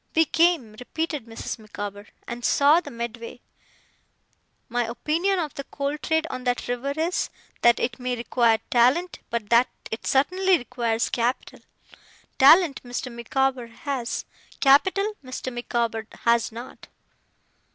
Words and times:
'We 0.15 0.25
came,' 0.25 0.73
repeated 0.79 1.27
Mrs. 1.27 1.59
Micawber, 1.59 2.07
'and 2.27 2.43
saw 2.43 2.79
the 2.81 2.89
Medway. 2.89 3.39
My 4.67 4.85
opinion 4.85 5.37
of 5.37 5.53
the 5.53 5.63
coal 5.65 5.95
trade 5.99 6.25
on 6.31 6.43
that 6.45 6.67
river 6.67 6.91
is, 6.97 7.29
that 7.61 7.77
it 7.79 7.99
may 7.99 8.15
require 8.15 8.57
talent, 8.71 9.19
but 9.29 9.51
that 9.51 9.69
it 9.91 10.07
certainly 10.07 10.57
requires 10.57 11.07
capital. 11.11 11.59
Talent, 12.39 12.81
Mr. 12.81 13.11
Micawber 13.13 13.67
has; 13.67 14.25
capital, 14.59 15.13
Mr. 15.23 15.53
Micawber 15.53 16.07
has 16.23 16.51
not. 16.51 16.87